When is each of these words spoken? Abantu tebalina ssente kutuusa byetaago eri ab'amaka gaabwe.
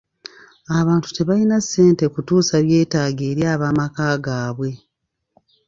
Abantu 0.79 1.07
tebalina 1.15 1.57
ssente 1.63 2.03
kutuusa 2.13 2.55
byetaago 2.65 3.23
eri 3.31 3.43
ab'amaka 3.53 4.05
gaabwe. 4.25 4.71